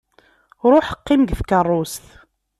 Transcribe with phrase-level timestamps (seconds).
[0.71, 2.05] Ruḥ qqim deg tkeṛṛust.